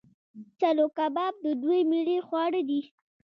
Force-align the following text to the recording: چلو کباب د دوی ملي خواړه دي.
چلو 0.59 0.85
کباب 0.97 1.33
د 1.45 1.45
دوی 1.61 1.81
ملي 1.91 2.17
خواړه 2.27 2.61
دي. 2.69 2.81